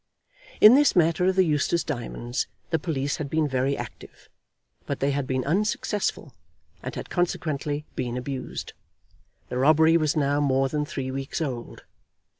In 0.59 0.73
this 0.73 0.95
matter 0.95 1.25
of 1.27 1.35
the 1.35 1.45
Eustace 1.45 1.83
diamonds 1.83 2.47
the 2.71 2.79
police 2.79 3.17
had 3.17 3.29
been 3.29 3.47
very 3.47 3.77
active; 3.77 4.29
but 4.87 4.99
they 4.99 5.11
had 5.11 5.27
been 5.27 5.45
unsuccessful, 5.45 6.33
and 6.81 6.95
had 6.95 7.11
consequently 7.11 7.85
been 7.95 8.17
abused. 8.17 8.73
The 9.49 9.59
robbery 9.59 9.97
was 9.97 10.17
now 10.17 10.39
more 10.39 10.69
than 10.69 10.85
three 10.85 11.11
weeks 11.11 11.39
old. 11.39 11.83